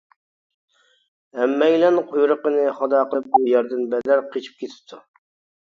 ھەممەيلەن 1.41 2.01
قۇيرۇقىنى 2.13 2.65
خادا 2.79 3.05
قىلىپ 3.13 3.29
بۇ 3.37 3.43
يەردىن 3.53 3.87
بەدەر 3.93 4.25
قېچىپ 4.33 4.59
كېتىپتۇ. 4.65 5.03